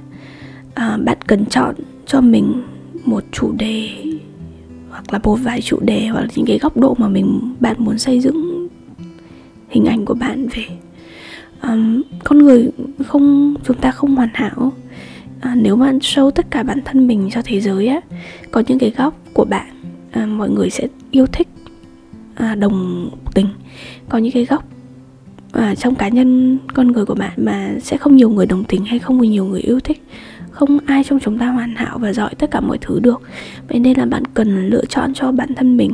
uh, 0.70 1.04
bạn 1.04 1.18
cần 1.28 1.46
chọn 1.46 1.76
cho 2.06 2.22
mình 2.22 2.64
một 3.06 3.24
chủ 3.32 3.52
đề 3.52 3.90
hoặc 4.90 5.14
là 5.14 5.20
một 5.24 5.36
vài 5.36 5.62
chủ 5.62 5.80
đề 5.80 6.08
hoặc 6.08 6.22
là 6.22 6.28
những 6.36 6.46
cái 6.46 6.60
góc 6.60 6.78
độ 6.78 6.96
mà 7.00 7.08
mình 7.08 7.40
bạn 7.60 7.76
muốn 7.80 7.98
xây 7.98 8.20
dựng 8.20 8.68
hình 9.70 9.86
ảnh 9.86 10.06
của 10.06 10.14
bạn 10.14 10.48
về. 10.48 10.66
Um, 11.64 12.02
con 12.24 12.38
người 12.38 12.70
không 13.08 13.56
chúng 13.64 13.78
ta 13.78 13.92
không 13.92 14.16
hoàn 14.16 14.30
hảo 14.34 14.74
à, 15.40 15.56
nếu 15.56 15.76
bạn 15.76 15.98
show 15.98 16.32
tất 16.32 16.46
cả 16.52 16.64
bản 16.64 16.80
thân 16.86 17.08
mình 17.08 17.30
cho 17.32 17.42
thế 17.46 17.62
giới 17.62 17.88
á 17.88 18.02
có 18.52 18.64
những 18.68 18.80
cái 18.80 18.92
góc 18.98 19.16
của 19.34 19.46
bạn 19.46 19.68
à, 20.12 20.26
mọi 20.26 20.50
người 20.50 20.70
sẽ 20.70 20.88
yêu 21.12 21.26
thích 21.28 21.48
à, 22.36 22.56
đồng 22.56 23.10
tình. 23.34 23.48
Có 24.10 24.18
những 24.18 24.32
cái 24.32 24.46
góc 24.46 24.64
à, 25.52 25.76
trong 25.76 25.96
cá 25.96 26.08
nhân 26.08 26.58
con 26.74 26.88
người 26.88 27.06
của 27.06 27.16
bạn 27.16 27.34
mà 27.38 27.72
sẽ 27.82 27.98
không 27.98 28.16
nhiều 28.16 28.30
người 28.30 28.46
đồng 28.46 28.64
tình 28.64 28.86
hay 28.86 29.00
không 29.00 29.22
nhiều 29.22 29.46
người 29.46 29.62
yêu 29.62 29.80
thích. 29.80 30.04
Không 30.52 30.80
ai 30.86 31.04
trong 31.04 31.20
chúng 31.20 31.38
ta 31.38 31.48
hoàn 31.48 31.76
hảo 31.76 31.98
và 32.00 32.14
giỏi 32.14 32.36
tất 32.36 32.52
cả 32.52 32.60
mọi 32.60 32.78
thứ 32.82 33.00
được. 33.00 33.22
Vậy 33.68 33.80
nên 33.80 33.98
là 33.98 34.06
bạn 34.06 34.24
cần 34.34 34.70
lựa 34.70 34.86
chọn 34.86 35.14
cho 35.14 35.32
bản 35.32 35.56
thân 35.56 35.78
mình 35.78 35.92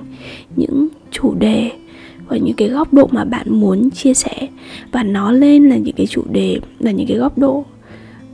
những 0.56 0.88
chủ 1.12 1.36
đề 1.36 1.72
và 2.28 2.38
những 2.38 2.56
cái 2.56 2.68
góc 2.68 2.94
độ 2.94 3.10
mà 3.12 3.24
bạn 3.24 3.48
muốn 3.50 3.90
chia 3.90 4.14
sẻ. 4.14 4.48
Và 4.92 5.04
nó 5.04 5.32
lên 5.32 5.70
là 5.70 5.76
những 5.76 5.96
cái 5.96 6.08
chủ 6.08 6.24
đề 6.32 6.60
là 6.80 6.92
những 6.92 7.08
cái 7.08 7.18
góc 7.18 7.38
độ 7.38 7.66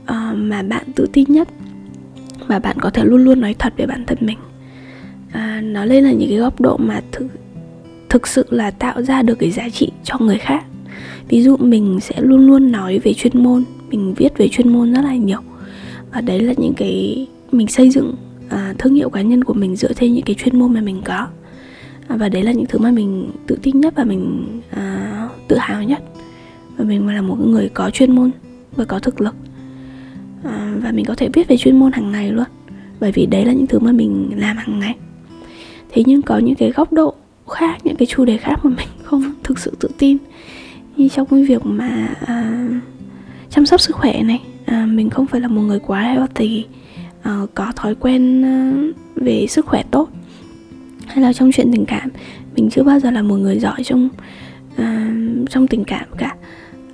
uh, 0.02 0.36
mà 0.36 0.62
bạn 0.62 0.84
tự 0.94 1.06
tin 1.12 1.32
nhất. 1.32 1.48
Và 2.46 2.58
bạn 2.58 2.76
có 2.80 2.90
thể 2.90 3.04
luôn 3.04 3.24
luôn 3.24 3.40
nói 3.40 3.54
thật 3.58 3.72
về 3.76 3.86
bản 3.86 4.04
thân 4.06 4.18
mình. 4.20 4.38
Uh, 5.28 5.64
nó 5.64 5.84
lên 5.84 6.04
là 6.04 6.12
những 6.12 6.28
cái 6.28 6.38
góc 6.38 6.60
độ 6.60 6.76
mà 6.76 7.00
thực 7.12 7.26
thực 8.08 8.26
sự 8.26 8.46
là 8.50 8.70
tạo 8.70 9.02
ra 9.02 9.22
được 9.22 9.34
cái 9.34 9.50
giá 9.50 9.68
trị 9.68 9.90
cho 10.04 10.18
người 10.18 10.38
khác. 10.38 10.64
Ví 11.28 11.42
dụ 11.42 11.56
mình 11.56 12.00
sẽ 12.00 12.20
luôn 12.20 12.46
luôn 12.46 12.72
nói 12.72 12.98
về 12.98 13.14
chuyên 13.14 13.42
môn 13.42 13.64
mình 13.90 14.14
viết 14.14 14.38
về 14.38 14.48
chuyên 14.48 14.68
môn 14.68 14.92
rất 14.92 15.00
là 15.04 15.14
nhiều. 15.14 15.40
Và 16.12 16.20
đấy 16.20 16.40
là 16.40 16.54
những 16.56 16.74
cái 16.76 17.26
mình 17.52 17.68
xây 17.68 17.90
dựng 17.90 18.14
uh, 18.46 18.78
thương 18.78 18.94
hiệu 18.94 19.10
cá 19.10 19.22
nhân 19.22 19.44
của 19.44 19.54
mình 19.54 19.76
dựa 19.76 19.92
trên 19.92 20.12
những 20.12 20.24
cái 20.24 20.36
chuyên 20.38 20.58
môn 20.58 20.74
mà 20.74 20.80
mình 20.80 21.02
có. 21.04 21.26
Và 22.08 22.28
đấy 22.28 22.42
là 22.42 22.52
những 22.52 22.66
thứ 22.66 22.78
mà 22.78 22.90
mình 22.90 23.30
tự 23.46 23.58
tin 23.62 23.80
nhất 23.80 23.94
và 23.96 24.04
mình 24.04 24.46
uh, 24.72 25.30
tự 25.48 25.56
hào 25.56 25.82
nhất. 25.82 26.02
Và 26.76 26.84
mình 26.84 27.08
là 27.08 27.22
một 27.22 27.36
người 27.46 27.68
có 27.68 27.90
chuyên 27.90 28.14
môn 28.14 28.30
và 28.76 28.84
có 28.84 28.98
thực 28.98 29.20
lực 29.20 29.34
à, 30.44 30.74
và 30.82 30.92
mình 30.92 31.04
có 31.04 31.14
thể 31.14 31.28
viết 31.32 31.48
về 31.48 31.56
chuyên 31.56 31.78
môn 31.78 31.92
hàng 31.92 32.12
ngày 32.12 32.32
luôn. 32.32 32.46
Bởi 33.00 33.12
vì 33.12 33.26
đấy 33.26 33.44
là 33.44 33.52
những 33.52 33.66
thứ 33.66 33.78
mà 33.78 33.92
mình 33.92 34.30
làm 34.36 34.56
hàng 34.56 34.78
ngày. 34.78 34.94
Thế 35.90 36.02
nhưng 36.06 36.22
có 36.22 36.38
những 36.38 36.54
cái 36.54 36.70
góc 36.70 36.92
độ 36.92 37.14
khác 37.48 37.78
những 37.84 37.96
cái 37.96 38.06
chủ 38.06 38.24
đề 38.24 38.36
khác 38.36 38.64
mà 38.64 38.70
mình 38.76 38.88
không 39.02 39.32
thực 39.42 39.58
sự 39.58 39.76
tự 39.80 39.88
tin. 39.98 40.16
Như 40.96 41.08
trong 41.08 41.26
cái 41.26 41.44
việc 41.44 41.66
mà 41.66 42.14
à, 42.26 42.68
chăm 43.50 43.66
sóc 43.66 43.80
sức 43.80 43.96
khỏe 43.96 44.22
này 44.22 44.40
à, 44.64 44.86
mình 44.86 45.10
không 45.10 45.26
phải 45.26 45.40
là 45.40 45.48
một 45.48 45.60
người 45.60 45.78
quá 45.78 46.02
healthy 46.02 46.64
à, 47.22 47.40
có 47.54 47.72
thói 47.76 47.94
quen 47.94 48.44
à, 48.44 48.72
về 49.14 49.46
sức 49.46 49.66
khỏe 49.66 49.82
tốt 49.90 50.08
hay 51.06 51.22
là 51.22 51.32
trong 51.32 51.52
chuyện 51.52 51.72
tình 51.72 51.84
cảm. 51.86 52.10
Mình 52.56 52.70
chưa 52.70 52.82
bao 52.82 53.00
giờ 53.00 53.10
là 53.10 53.22
một 53.22 53.36
người 53.36 53.58
giỏi 53.58 53.84
trong 53.84 54.08
à, 54.76 55.14
trong 55.50 55.66
tình 55.66 55.84
cảm 55.84 56.06
cả. 56.18 56.36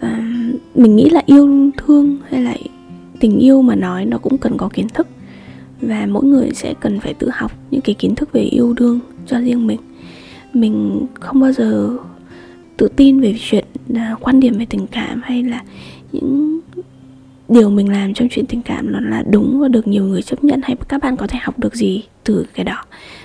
À, 0.00 0.32
mình 0.74 0.96
nghĩ 0.96 1.10
là 1.10 1.22
yêu 1.26 1.70
thương 1.76 2.18
hay 2.30 2.42
là 2.42 2.54
tình 3.20 3.38
yêu 3.38 3.62
mà 3.62 3.74
nói 3.74 4.04
nó 4.04 4.18
cũng 4.18 4.38
cần 4.38 4.56
có 4.56 4.68
kiến 4.72 4.88
thức. 4.88 5.06
Và 5.80 6.06
mỗi 6.06 6.24
người 6.24 6.50
sẽ 6.54 6.74
cần 6.80 7.00
phải 7.00 7.14
tự 7.14 7.28
học 7.32 7.52
những 7.70 7.80
cái 7.80 7.94
kiến 7.94 8.14
thức 8.14 8.32
về 8.32 8.40
yêu 8.40 8.72
đương 8.72 9.00
cho 9.26 9.40
riêng 9.40 9.66
mình. 9.66 9.80
Mình 10.52 11.06
không 11.20 11.40
bao 11.40 11.52
giờ 11.52 11.96
tự 12.76 12.88
tin 12.96 13.20
về 13.20 13.34
chuyện 13.38 13.64
à, 13.94 14.16
quan 14.20 14.40
điểm 14.40 14.58
về 14.58 14.66
tình 14.70 14.86
cảm 14.86 15.20
hay 15.24 15.42
là 15.42 15.62
những 16.12 16.60
điều 17.48 17.70
mình 17.70 17.92
làm 17.92 18.14
trong 18.14 18.28
chuyện 18.30 18.46
tình 18.46 18.62
cảm 18.62 18.92
nó 18.92 19.00
là 19.00 19.22
đúng 19.30 19.60
và 19.60 19.68
được 19.68 19.88
nhiều 19.88 20.04
người 20.04 20.22
chấp 20.22 20.44
nhận 20.44 20.60
hay 20.62 20.76
các 20.88 21.02
bạn 21.02 21.16
có 21.16 21.26
thể 21.26 21.38
học 21.42 21.58
được 21.58 21.74
gì 21.74 22.02
từ 22.24 22.46
cái 22.54 22.64
đó. 22.64 22.84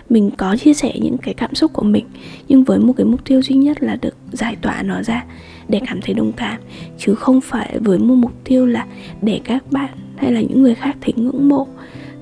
Mình 0.10 0.32
có 0.38 0.58
chia 0.58 0.74
sẻ 0.74 0.94
những 1.02 1.18
cái 1.18 1.34
cảm 1.34 1.56
xúc 1.56 1.74
của 1.74 1.84
mình, 1.84 2.06
nhưng 2.48 2.64
với 2.64 2.80
một 2.80 2.94
cái 2.98 3.06
mục 3.06 3.26
tiêu 3.26 3.42
duy 3.42 3.56
nhất 3.56 3.84
là 3.84 3.96
được 4.02 4.16
giải 4.32 4.56
tỏa 4.62 4.84
nó 4.84 5.04
ra 5.04 5.26
để 5.68 5.82
cảm 5.88 6.02
thấy 6.02 6.14
đồng 6.14 6.32
cảm 6.32 6.62
chứ 6.98 7.16
không 7.16 7.42
phải 7.42 7.78
với 7.80 8.00
một 8.00 8.16
mục 8.16 8.32
tiêu 8.44 8.66
là 8.66 8.86
để 9.22 9.42
các 9.44 9.72
bạn 9.72 9.90
hay 10.16 10.32
là 10.32 10.42
những 10.42 10.62
người 10.62 10.76
khác 10.76 10.98
thấy 11.02 11.14
ngưỡng 11.18 11.50
mộ 11.50 11.68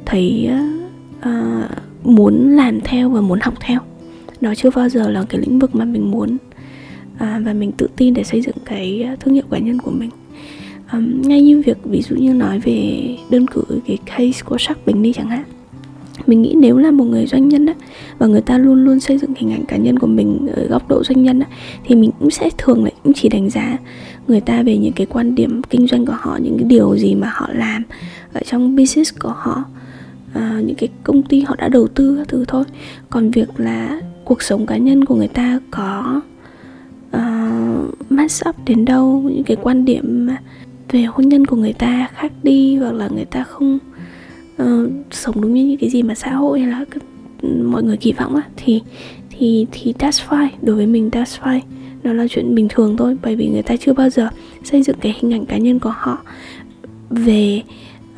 thấy 0.05 0.49
uh, 1.19 1.25
muốn 2.03 2.49
làm 2.49 2.81
theo 2.81 3.09
và 3.09 3.21
muốn 3.21 3.39
học 3.41 3.53
theo. 3.59 3.79
Nó 4.41 4.55
chưa 4.55 4.69
bao 4.75 4.89
giờ 4.89 5.09
là 5.09 5.23
cái 5.29 5.41
lĩnh 5.41 5.59
vực 5.59 5.75
mà 5.75 5.85
mình 5.85 6.11
muốn 6.11 6.37
uh, 7.13 7.19
và 7.19 7.53
mình 7.53 7.71
tự 7.71 7.87
tin 7.95 8.13
để 8.13 8.23
xây 8.23 8.41
dựng 8.41 8.55
cái 8.65 9.07
thương 9.19 9.33
hiệu 9.33 9.43
cá 9.51 9.57
nhân 9.57 9.79
của 9.79 9.91
mình. 9.91 10.09
Um, 10.93 11.21
ngay 11.21 11.41
như 11.41 11.61
việc 11.65 11.77
ví 11.83 12.01
dụ 12.01 12.15
như 12.15 12.33
nói 12.33 12.59
về 12.59 13.07
đơn 13.29 13.45
cử 13.47 13.63
cái 13.87 13.97
case 14.05 14.41
của 14.45 14.57
sắc 14.59 14.85
bình 14.85 15.03
đi 15.03 15.13
chẳng 15.13 15.29
hạn 15.29 15.43
mình 16.27 16.41
nghĩ 16.41 16.55
nếu 16.57 16.77
là 16.77 16.91
một 16.91 17.03
người 17.03 17.27
doanh 17.27 17.49
nhân 17.49 17.65
á 17.65 17.73
và 18.17 18.27
người 18.27 18.41
ta 18.41 18.57
luôn 18.57 18.85
luôn 18.85 18.99
xây 18.99 19.17
dựng 19.17 19.33
hình 19.37 19.51
ảnh 19.51 19.65
cá 19.65 19.77
nhân 19.77 19.99
của 19.99 20.07
mình 20.07 20.47
ở 20.55 20.67
góc 20.67 20.89
độ 20.89 21.03
doanh 21.03 21.23
nhân 21.23 21.39
á 21.39 21.47
thì 21.85 21.95
mình 21.95 22.11
cũng 22.19 22.31
sẽ 22.31 22.49
thường 22.57 22.83
lại 22.83 22.93
cũng 23.03 23.13
chỉ 23.13 23.29
đánh 23.29 23.49
giá 23.49 23.77
người 24.27 24.41
ta 24.41 24.63
về 24.63 24.77
những 24.77 24.93
cái 24.93 25.07
quan 25.09 25.35
điểm 25.35 25.61
kinh 25.69 25.87
doanh 25.87 26.05
của 26.05 26.15
họ 26.19 26.37
những 26.41 26.57
cái 26.57 26.67
điều 26.67 26.97
gì 26.97 27.15
mà 27.15 27.31
họ 27.33 27.49
làm 27.53 27.83
ở 28.33 28.41
trong 28.45 28.75
business 28.75 29.19
của 29.19 29.33
họ 29.37 29.63
à, 30.33 30.61
những 30.65 30.75
cái 30.75 30.89
công 31.03 31.23
ty 31.23 31.41
họ 31.41 31.55
đã 31.55 31.67
đầu 31.67 31.87
tư 31.87 32.15
các 32.17 32.27
thứ 32.27 32.45
thôi. 32.47 32.63
Còn 33.09 33.31
việc 33.31 33.49
là 33.57 34.01
cuộc 34.25 34.41
sống 34.41 34.65
cá 34.65 34.77
nhân 34.77 35.05
của 35.05 35.15
người 35.15 35.27
ta 35.27 35.59
có 35.71 36.21
à, 37.11 37.51
uh, 37.81 38.11
mess 38.11 38.43
up 38.49 38.55
đến 38.65 38.85
đâu 38.85 39.21
những 39.33 39.43
cái 39.43 39.57
quan 39.61 39.85
điểm 39.85 40.29
về 40.91 41.03
hôn 41.03 41.29
nhân 41.29 41.45
của 41.45 41.55
người 41.55 41.73
ta 41.73 42.09
khác 42.13 42.31
đi 42.43 42.77
hoặc 42.77 42.91
là 42.91 43.07
người 43.07 43.25
ta 43.25 43.43
không 43.43 43.79
uh, 44.61 44.91
sống 45.11 45.41
đúng 45.41 45.53
như 45.53 45.65
những 45.65 45.77
cái 45.77 45.89
gì 45.89 46.03
mà 46.03 46.15
xã 46.15 46.33
hội 46.33 46.59
hay 46.59 46.69
là 46.69 46.85
mọi 47.63 47.83
người 47.83 47.97
kỳ 47.97 48.11
vọng 48.11 48.35
á 48.35 48.43
thì 48.57 48.81
thì 49.29 49.65
thì 49.71 49.93
that's 49.99 50.27
fine. 50.29 50.49
Đối 50.61 50.75
với 50.75 50.87
mình 50.87 51.09
that's 51.09 51.39
fine. 51.43 51.61
Nó 52.03 52.13
là 52.13 52.27
chuyện 52.29 52.55
bình 52.55 52.67
thường 52.69 52.97
thôi 52.97 53.17
bởi 53.21 53.35
vì 53.35 53.47
người 53.47 53.63
ta 53.63 53.75
chưa 53.75 53.93
bao 53.93 54.09
giờ 54.09 54.29
xây 54.63 54.83
dựng 54.83 54.95
cái 55.01 55.15
hình 55.21 55.33
ảnh 55.33 55.45
cá 55.45 55.57
nhân 55.57 55.79
của 55.79 55.93
họ 55.97 56.17
về 57.09 57.61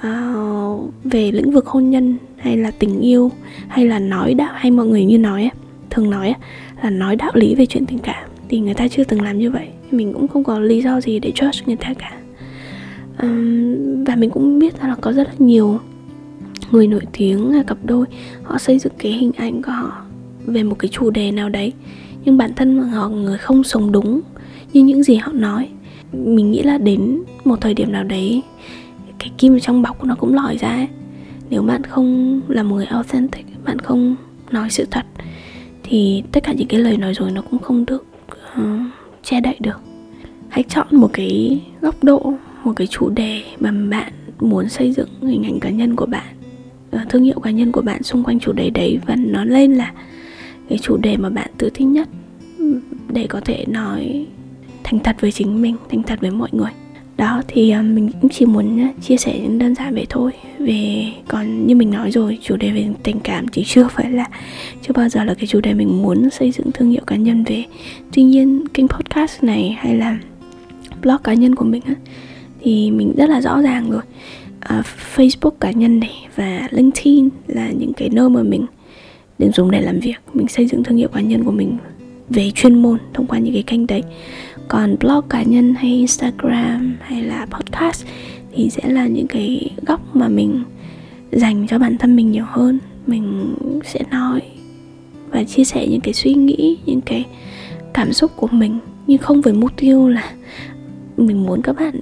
uh, 0.08 0.92
về 1.04 1.32
lĩnh 1.32 1.52
vực 1.52 1.68
hôn 1.68 1.90
nhân 1.90 2.18
hay 2.38 2.58
là 2.58 2.72
tình 2.72 3.00
yêu 3.00 3.32
hay 3.68 3.88
là 3.88 4.00
nói 4.00 4.34
đạo 4.34 4.54
hay 4.54 4.72
mọi 4.72 4.88
người 4.88 5.06
như 5.06 5.18
nói 5.18 5.42
ấy, 5.42 5.52
thường 5.90 6.10
nói 6.10 6.28
ấy, 6.28 6.36
là 6.84 6.90
nói 6.90 7.16
đạo 7.16 7.32
lý 7.34 7.56
về 7.56 7.66
chuyện 7.66 7.86
tình 7.86 8.00
cảm. 8.00 8.30
Thì 8.50 8.60
người 8.60 8.74
ta 8.74 8.88
chưa 8.88 9.04
từng 9.04 9.22
làm 9.22 9.40
như 9.40 9.52
vậy. 9.52 9.68
Mình 9.92 10.14
cũng 10.14 10.28
không 10.28 10.44
có 10.44 10.60
lý 10.60 10.82
do 10.82 11.02
gì 11.02 11.20
để 11.20 11.32
judge 11.36 11.64
người 11.66 11.76
ta 11.76 11.94
cả. 11.94 12.12
Um, 13.22 14.04
và 14.04 14.16
mình 14.16 14.30
cũng 14.30 14.60
biết 14.60 14.74
là 14.80 14.96
có 15.02 15.14
rất 15.14 15.28
là 15.28 15.34
nhiều 15.40 15.80
người 16.74 16.88
nổi 16.88 17.02
tiếng 17.12 17.54
cặp 17.68 17.78
đôi 17.84 18.06
họ 18.44 18.58
xây 18.58 18.80
dựng 18.80 18.94
cái 18.98 19.12
hình 19.12 19.32
ảnh 19.38 19.62
của 19.62 19.72
họ 19.72 20.06
về 20.46 20.64
một 20.64 20.76
cái 20.80 20.90
chủ 20.90 21.10
đề 21.10 21.32
nào 21.32 21.50
đấy 21.50 21.74
nhưng 22.26 22.38
bản 22.38 22.54
thân 22.56 22.80
họ 22.80 23.10
người 23.10 23.38
không 23.38 23.64
sống 23.64 23.92
đúng 23.92 24.22
như 24.74 24.84
những 24.84 25.04
gì 25.04 25.16
họ 25.16 25.32
nói. 25.32 25.70
Mình 26.14 26.52
nghĩ 26.52 26.64
là 26.64 26.78
đến 26.78 27.24
một 27.44 27.62
thời 27.62 27.74
điểm 27.74 27.92
nào 27.92 28.04
đấy 28.04 28.42
cái 29.20 29.32
kim 29.38 29.60
trong 29.60 29.82
bọc 29.82 30.04
nó 30.04 30.16
cũng 30.16 30.34
lòi 30.36 30.58
ra 30.58 30.70
ấy. 30.70 30.88
nếu 31.50 31.62
bạn 31.62 31.84
không 31.84 32.42
là 32.48 32.64
một 32.64 32.76
người 32.76 32.86
authentic 32.86 33.46
bạn 33.66 33.80
không 33.80 34.16
nói 34.52 34.70
sự 34.70 34.86
thật 34.92 35.06
thì 35.84 36.24
tất 36.32 36.44
cả 36.44 36.54
những 36.54 36.68
cái 36.68 36.80
lời 36.80 36.98
nói 36.98 37.14
rồi 37.14 37.32
nó 37.32 37.42
cũng 37.42 37.60
không 37.60 37.86
được 37.86 38.06
uh, 38.60 38.82
che 39.24 39.40
đậy 39.42 39.56
được. 39.60 39.80
Hãy 40.50 40.64
chọn 40.70 40.88
một 40.92 41.10
cái 41.14 41.62
góc 41.82 42.04
độ 42.04 42.34
một 42.64 42.74
cái 42.76 42.88
chủ 42.88 43.10
đề 43.10 43.42
mà 43.60 43.72
bạn 43.90 44.14
muốn 44.40 44.70
xây 44.70 44.92
dựng 44.92 45.10
hình 45.22 45.44
ảnh 45.44 45.60
cá 45.60 45.70
nhân 45.70 45.96
của 45.96 46.06
bạn. 46.06 46.43
À, 46.96 47.06
thương 47.10 47.24
hiệu 47.24 47.40
cá 47.40 47.52
nhân 47.52 47.72
của 47.72 47.82
bạn 47.82 48.04
xung 48.04 48.24
quanh 48.24 48.40
chủ 48.40 48.52
đề 48.52 48.70
đấy 48.70 49.00
và 49.06 49.16
nó 49.16 49.46
lên 49.46 49.74
là 49.74 49.92
cái 50.70 50.80
chủ 50.82 50.98
đề 50.98 51.18
mà 51.18 51.30
bạn 51.30 51.50
tự 51.58 51.70
thích 51.74 51.86
nhất 51.86 52.10
để 53.14 53.28
có 53.30 53.40
thể 53.40 53.66
nói 53.68 54.26
thành 54.84 55.00
thật 55.00 55.16
với 55.20 55.32
chính 55.32 55.62
mình, 55.62 55.76
thành 55.90 56.04
thật 56.04 56.22
với 56.22 56.32
mọi 56.32 56.50
người. 56.52 56.72
Đó, 57.18 57.42
thì 57.48 57.70
à, 57.70 57.82
mình 57.82 58.10
cũng 58.22 58.30
chỉ 58.30 58.46
muốn 58.46 58.80
à, 58.80 58.90
chia 59.02 59.18
sẻ 59.18 59.40
đơn 59.60 59.76
giản 59.76 59.96
vậy 59.96 60.06
thôi. 60.10 60.32
Về, 60.60 61.12
còn 61.28 61.68
như 61.68 61.76
mình 61.76 61.92
nói 61.92 62.12
rồi, 62.12 62.40
chủ 62.42 62.56
đề 62.58 62.72
về 62.72 62.88
tình 63.04 63.20
cảm 63.20 63.46
thì 63.48 63.64
chưa 63.66 63.88
phải 63.88 64.12
là, 64.12 64.26
chưa 64.82 64.94
bao 64.94 65.10
giờ 65.10 65.24
là 65.24 65.34
cái 65.34 65.48
chủ 65.48 65.62
đề 65.62 65.74
mình 65.74 66.02
muốn 66.02 66.30
xây 66.30 66.52
dựng 66.52 66.72
thương 66.74 66.90
hiệu 66.90 67.02
cá 67.08 67.16
nhân 67.16 67.44
về. 67.44 67.64
Tuy 68.14 68.24
nhiên, 68.24 68.64
kênh 68.74 68.88
podcast 68.88 69.44
này 69.44 69.78
hay 69.80 69.96
là 69.96 70.18
blog 71.02 71.18
cá 71.24 71.34
nhân 71.34 71.56
của 71.56 71.66
mình 71.66 71.82
á, 71.86 71.96
thì 72.62 72.92
mình 72.92 73.14
rất 73.18 73.30
là 73.30 73.42
rõ 73.42 73.62
ràng 73.62 73.92
rồi 73.92 74.02
uh, 74.80 74.86
facebook 75.16 75.52
cá 75.60 75.72
nhân 75.72 76.00
này 76.00 76.28
và 76.36 76.68
linkedin 76.72 77.30
là 77.48 77.72
những 77.72 77.94
cái 77.94 78.10
nơi 78.10 78.30
mà 78.30 78.44
mình 78.44 78.66
để 79.40 79.52
dùng 79.52 79.72
để 79.72 79.82
làm 79.82 80.00
việc. 80.00 80.16
Mình 80.34 80.48
xây 80.48 80.68
dựng 80.68 80.84
thương 80.84 80.98
hiệu 80.98 81.08
cá 81.14 81.22
nhân 81.22 81.44
của 81.44 81.52
mình 81.52 81.78
về 82.30 82.52
chuyên 82.56 82.82
môn 82.82 82.98
thông 83.14 83.28
qua 83.28 83.40
những 83.40 83.54
cái 83.54 83.64
kênh 83.64 83.88
đấy. 83.88 84.04
Còn 84.68 84.96
blog 85.00 85.22
cá 85.30 85.44
nhân 85.44 85.76
hay 85.76 85.92
instagram 85.92 86.98
hay 87.02 87.24
là 87.24 87.46
podcast 87.46 88.06
thì 88.54 88.70
sẽ 88.70 88.90
là 88.90 89.08
những 89.08 89.28
cái 89.28 89.72
góc 89.88 90.16
mà 90.16 90.28
mình 90.28 90.64
dành 91.32 91.68
cho 91.68 91.80
bản 91.80 91.98
thân 91.98 92.16
mình 92.16 92.32
nhiều 92.32 92.46
hơn. 92.48 92.80
Mình 93.08 93.56
sẽ 93.84 94.00
nói 94.12 94.42
và 95.32 95.44
chia 95.44 95.64
sẻ 95.64 95.88
những 95.88 96.02
cái 96.02 96.14
suy 96.14 96.34
nghĩ 96.34 96.78
những 96.86 97.02
cái 97.02 97.26
cảm 97.94 98.14
xúc 98.14 98.32
của 98.36 98.48
mình 98.52 98.80
nhưng 99.08 99.18
không 99.18 99.42
với 99.42 99.54
mục 99.54 99.72
tiêu 99.78 100.10
là 100.10 100.34
mình 101.18 101.46
muốn 101.46 101.62
các 101.62 101.76
bạn 101.76 101.96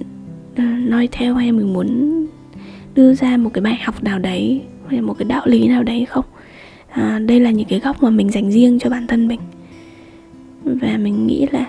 ừ, 0.56 0.62
nói 0.62 1.08
theo 1.12 1.34
hay 1.34 1.52
mình 1.52 1.72
muốn 1.72 2.22
đưa 2.94 3.14
ra 3.14 3.36
một 3.36 3.50
cái 3.54 3.62
bài 3.62 3.78
học 3.84 4.04
nào 4.04 4.18
đấy 4.18 4.62
hay 4.88 5.00
một 5.00 5.14
cái 5.18 5.24
đạo 5.24 5.42
lý 5.46 5.68
nào 5.68 5.82
đấy 5.82 6.04
không? 6.04 6.24
À, 6.88 7.18
đây 7.18 7.40
là 7.40 7.50
những 7.50 7.68
cái 7.68 7.80
góc 7.80 8.02
mà 8.02 8.10
mình 8.10 8.30
dành 8.30 8.50
riêng 8.52 8.78
cho 8.78 8.90
bản 8.90 9.06
thân 9.06 9.28
mình. 9.28 9.40
Và 10.64 10.96
mình 10.96 11.26
nghĩ 11.26 11.46
là 11.52 11.66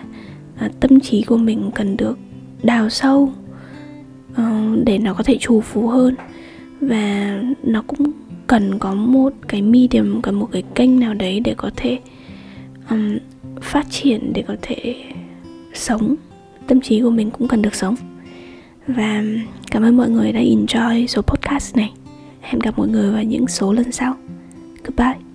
à, 0.58 0.70
tâm 0.80 1.00
trí 1.00 1.22
của 1.22 1.38
mình 1.38 1.72
cần 1.76 1.98
được 1.98 2.20
đào 2.64 2.90
sâu 2.90 3.34
uh, 4.32 4.84
để 4.86 4.98
nó 4.98 5.14
có 5.14 5.24
thể 5.24 5.38
trù 5.38 5.62
phú 5.62 5.88
hơn. 5.88 6.16
Và 6.80 7.40
nó 7.64 7.84
cũng 7.88 8.12
cần 8.48 8.80
có 8.80 8.94
một 8.94 9.34
cái 9.48 9.62
medium 9.62 10.22
cần 10.22 10.36
một 10.36 10.50
cái 10.52 10.64
kênh 10.76 11.00
nào 11.00 11.14
đấy 11.14 11.40
để 11.40 11.54
có 11.58 11.72
thể 11.76 12.00
um, 12.90 13.18
phát 13.62 13.86
triển 13.90 14.34
để 14.34 14.44
có 14.48 14.56
thể 14.62 14.96
sống. 15.74 16.16
Tâm 16.68 16.82
trí 16.82 17.02
của 17.02 17.10
mình 17.10 17.32
cũng 17.32 17.48
cần 17.48 17.62
được 17.62 17.76
sống 17.76 17.96
và 18.88 19.24
cảm 19.72 19.84
ơn 19.84 19.98
mọi 19.98 20.10
người 20.10 20.32
đã 20.32 20.40
enjoy 20.40 21.08
số 21.08 21.22
podcast 21.22 21.76
này. 21.76 21.94
Hẹn 22.42 22.60
gặp 22.60 22.78
mọi 22.78 22.88
người 22.88 23.12
vào 23.12 23.24
những 23.24 23.48
số 23.48 23.74
lần 23.74 23.92
sau. 23.92 24.16
Goodbye. 24.84 25.33